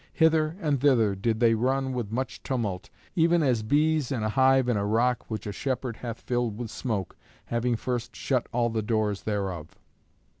Hither 0.13 0.57
and 0.59 0.81
thither 0.81 1.13
did 1.13 1.39
they 1.39 1.53
run 1.53 1.93
with 1.93 2.11
much 2.11 2.41
tumult, 2.41 2.89
even 3.15 3.43
as 3.43 3.61
bees 3.61 4.11
in 4.11 4.23
a 4.23 4.29
hive 4.29 4.67
in 4.67 4.75
a 4.75 4.83
rock 4.83 5.29
which 5.29 5.45
a 5.45 5.51
shepherd 5.51 5.97
hath 5.97 6.19
filled 6.21 6.57
with 6.57 6.71
smoke, 6.71 7.15
having 7.45 7.75
first 7.75 8.15
shut 8.15 8.47
all 8.51 8.71
the 8.71 8.81
doors 8.81 9.21
thereof. 9.21 9.77